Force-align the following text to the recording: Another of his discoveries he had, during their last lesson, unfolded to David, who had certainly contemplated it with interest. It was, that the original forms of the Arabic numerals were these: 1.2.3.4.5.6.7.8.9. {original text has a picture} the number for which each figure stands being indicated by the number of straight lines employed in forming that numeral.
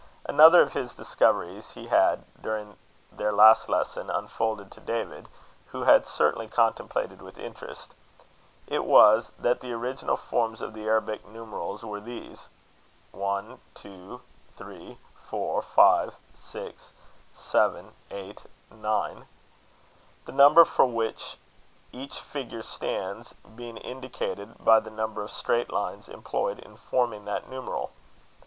Another 0.25 0.63
of 0.63 0.73
his 0.73 0.95
discoveries 0.95 1.73
he 1.73 1.89
had, 1.89 2.25
during 2.41 2.75
their 3.11 3.31
last 3.31 3.69
lesson, 3.69 4.09
unfolded 4.09 4.71
to 4.71 4.79
David, 4.79 5.29
who 5.67 5.83
had 5.83 6.07
certainly 6.07 6.47
contemplated 6.47 7.19
it 7.19 7.21
with 7.23 7.37
interest. 7.37 7.93
It 8.65 8.83
was, 8.83 9.31
that 9.37 9.61
the 9.61 9.73
original 9.73 10.17
forms 10.17 10.59
of 10.59 10.73
the 10.73 10.85
Arabic 10.87 11.27
numerals 11.27 11.85
were 11.85 11.99
these: 11.99 12.47
1.2.3.4.5.6.7.8.9. 13.13 13.59
{original 14.89 15.59
text 16.81 16.87
has 17.45 17.69
a 17.69 18.33
picture} 18.33 19.25
the 20.25 20.31
number 20.31 20.65
for 20.65 20.87
which 20.87 21.37
each 21.91 22.19
figure 22.19 22.63
stands 22.63 23.33
being 23.55 23.77
indicated 23.77 24.65
by 24.65 24.79
the 24.79 24.89
number 24.89 25.21
of 25.21 25.29
straight 25.29 25.69
lines 25.71 26.09
employed 26.09 26.57
in 26.57 26.75
forming 26.75 27.25
that 27.25 27.47
numeral. 27.47 27.91